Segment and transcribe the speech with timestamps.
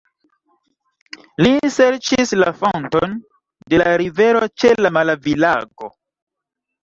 [1.45, 3.13] Li serĉis la fonton
[3.73, 5.91] de la rivero ĉe la Malavi-lago.